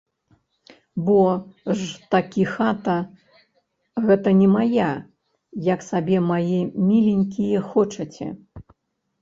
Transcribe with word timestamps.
Бо 1.07 1.17
ж 1.81 1.89
такі 2.15 2.45
хата 2.53 2.95
гэта 4.07 4.29
не 4.39 4.47
мая, 4.55 4.89
як 5.73 5.87
сабе, 5.91 6.17
мае 6.31 6.59
міленькія, 6.89 7.59
хочаце. 7.77 8.27